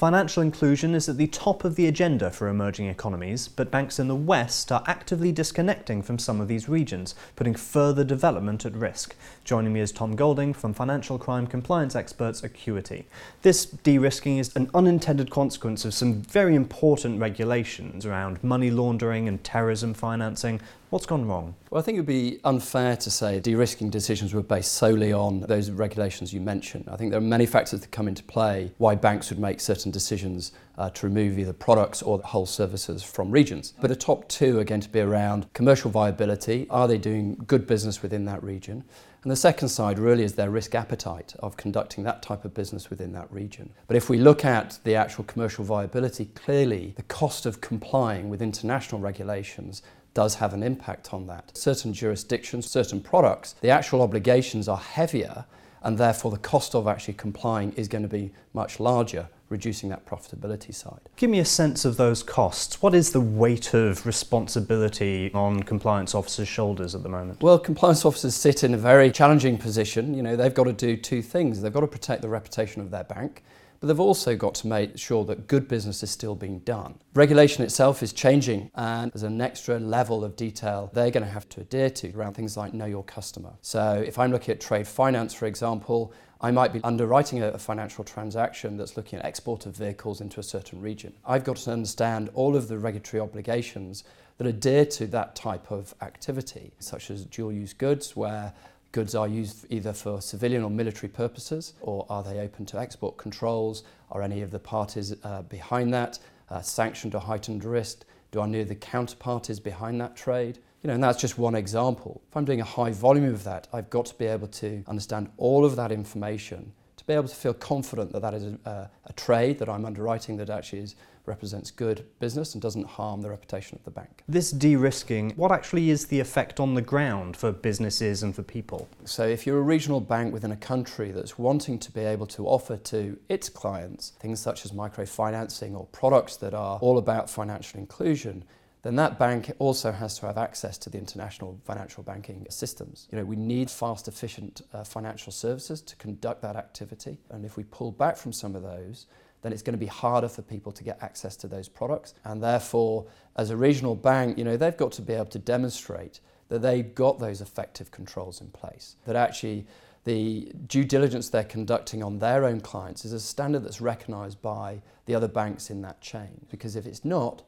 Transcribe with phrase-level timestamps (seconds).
[0.00, 4.08] Financial inclusion is at the top of the agenda for emerging economies, but banks in
[4.08, 9.14] the West are actively disconnecting from some of these regions, putting further development at risk.
[9.44, 13.04] Joining me is Tom Golding from financial crime compliance experts Accuity.
[13.42, 19.28] This de risking is an unintended consequence of some very important regulations around money laundering
[19.28, 21.54] and terrorism financing, What's gone wrong?
[21.70, 25.42] Well, I think it would be unfair to say de-risking decisions were based solely on
[25.42, 26.88] those regulations you mentioned.
[26.90, 29.89] I think there are many factors that come into play why banks would make certain
[29.90, 33.74] decisions uh, to remove either products or whole services from regions.
[33.80, 36.66] But the top two are going to be around commercial viability.
[36.70, 38.84] Are they doing good business within that region?
[39.22, 42.88] And the second side really is their risk appetite of conducting that type of business
[42.88, 43.70] within that region.
[43.86, 48.40] But if we look at the actual commercial viability, clearly the cost of complying with
[48.40, 49.82] international regulations
[50.14, 51.56] does have an impact on that.
[51.56, 55.44] Certain jurisdictions, certain products, the actual obligations are heavier
[55.82, 60.06] and therefore the cost of actually complying is going to be much larger reducing that
[60.06, 61.00] profitability side.
[61.16, 62.80] Give me a sense of those costs.
[62.80, 67.42] What is the weight of responsibility on compliance officers' shoulders at the moment?
[67.42, 70.14] Well, compliance officers sit in a very challenging position.
[70.14, 71.60] You know, they've got to do two things.
[71.60, 73.42] They've got to protect the reputation of their bank
[73.80, 76.94] but they've also got to make sure that good business is still being done.
[77.14, 81.48] Regulation itself is changing, and there's an extra level of detail they're going to have
[81.48, 83.54] to adhere to around things like know your customer.
[83.62, 88.02] So, if I'm looking at trade finance, for example, I might be underwriting a, financial
[88.02, 91.12] transaction that's looking at export of vehicles into a certain region.
[91.26, 94.04] I've got to understand all of the regulatory obligations
[94.38, 98.54] that adhere to that type of activity, such as dual use goods, where
[98.92, 103.16] goods are used either for civilian or military purposes, or are they open to export
[103.16, 103.84] controls?
[104.10, 106.18] Are any of the parties uh, behind that
[106.50, 108.04] uh, sanctioned or heightened risk?
[108.32, 110.58] Do I know the counterparties behind that trade?
[110.82, 112.22] You know, and that's just one example.
[112.30, 115.30] If I'm doing a high volume of that, I've got to be able to understand
[115.36, 116.72] all of that information
[117.10, 120.48] be able to feel confident that that is a, a trade that I'm underwriting that
[120.48, 120.94] actually is
[121.26, 124.22] represents good business and doesn't harm the reputation of the bank.
[124.28, 128.88] This de-risking, what actually is the effect on the ground for businesses and for people?
[129.04, 132.46] So if you're a regional bank within a country that's wanting to be able to
[132.46, 137.80] offer to its clients things such as microfinancing or products that are all about financial
[137.80, 138.44] inclusion,
[138.82, 143.08] then that bank also has to have access to the international financial banking systems.
[143.12, 147.18] You know, we need fast, efficient uh, financial services to conduct that activity.
[147.30, 149.06] And if we pull back from some of those,
[149.42, 152.14] then it's going to be harder for people to get access to those products.
[152.24, 156.20] And therefore, as a regional bank, you know, they've got to be able to demonstrate
[156.48, 158.96] that they've got those effective controls in place.
[159.06, 159.66] That actually
[160.04, 164.80] the due diligence they're conducting on their own clients is a standard that's recognized by
[165.06, 166.46] the other banks in that chain.
[166.50, 167.42] Because if it's not,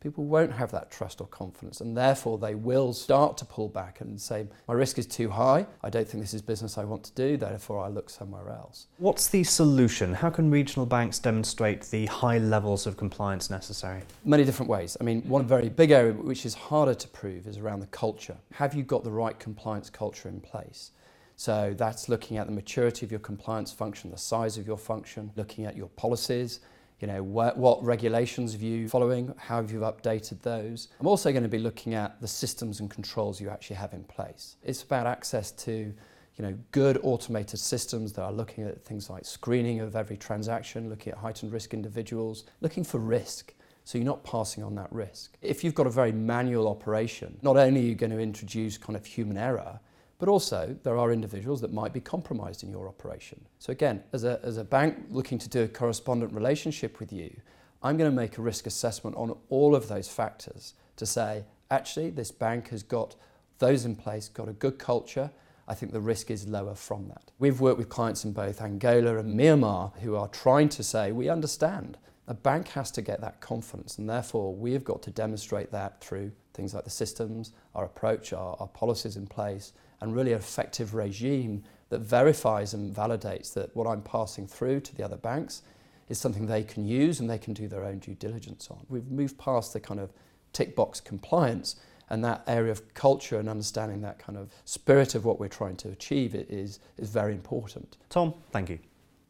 [0.00, 4.00] people won't have that trust or confidence and therefore they will start to pull back
[4.00, 5.66] and say my risk is too high.
[5.82, 8.86] I don't think this is business i want to do therefore i look somewhere else.
[8.98, 10.14] What's the solution?
[10.14, 14.02] How can regional banks demonstrate the high levels of compliance necessary?
[14.24, 14.96] Many different ways.
[15.00, 18.36] I mean one very big area which is harder to prove is around the culture.
[18.54, 20.92] Have you got the right compliance culture in place?
[21.36, 25.30] So that's looking at the maturity of your compliance function the size of your function
[25.36, 26.60] looking at your policies
[27.00, 30.88] you know, what, regulations are you following, how have you updated those.
[31.00, 34.04] I'm also going to be looking at the systems and controls you actually have in
[34.04, 34.56] place.
[34.64, 35.94] It's about access to
[36.38, 40.88] you know, good automated systems that are looking at things like screening of every transaction,
[40.88, 43.54] looking at heightened risk individuals, looking for risk.
[43.84, 45.36] So you're not passing on that risk.
[45.42, 48.96] If you've got a very manual operation, not only are you going to introduce kind
[48.96, 49.80] of human error,
[50.18, 53.40] but also, there are individuals that might be compromised in your operation.
[53.58, 57.40] So again, as a, as a bank looking to do a correspondent relationship with you,
[57.82, 62.10] I'm going to make a risk assessment on all of those factors to say, actually,
[62.10, 63.14] this bank has got
[63.58, 65.30] those in place, got a good culture,
[65.68, 67.30] I think the risk is lower from that.
[67.38, 71.28] We've worked with clients in both Angola and Myanmar who are trying to say, we
[71.28, 71.98] understand.
[72.26, 76.00] A bank has to get that confidence, and therefore we have got to demonstrate that
[76.00, 80.38] through things like the systems, our approach, our, our policies in place, and really an
[80.38, 85.62] effective regime that verifies and validates that what I'm passing through to the other banks
[86.08, 88.84] is something they can use and they can do their own due diligence on.
[88.88, 90.12] We've moved past the kind of
[90.52, 91.76] tick box compliance
[92.10, 95.76] and that area of culture and understanding that kind of spirit of what we're trying
[95.76, 97.98] to achieve is, is very important.
[98.08, 98.78] Tom, thank you.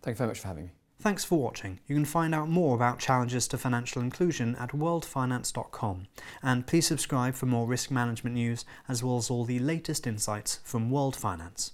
[0.00, 0.77] Thank you very much for having me.
[1.00, 1.78] Thanks for watching.
[1.86, 6.08] You can find out more about challenges to financial inclusion at worldfinance.com.
[6.42, 10.58] And please subscribe for more risk management news as well as all the latest insights
[10.64, 11.72] from World Finance.